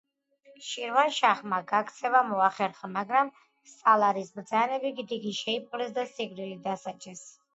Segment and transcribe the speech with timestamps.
[0.67, 3.29] შირვანშაჰმა გაქცევა მოახერხა, მაგრამ
[3.73, 7.23] სალარის ბრძანებით, იგი შეიპყრეს და სიკვდილით დასაჯეს.